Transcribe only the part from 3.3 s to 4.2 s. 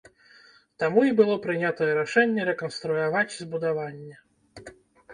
збудаванне.